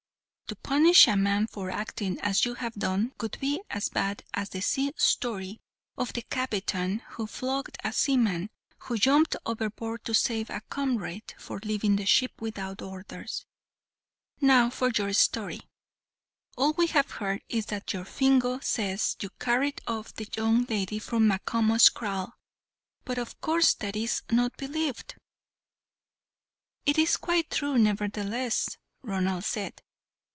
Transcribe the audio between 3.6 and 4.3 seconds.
as bad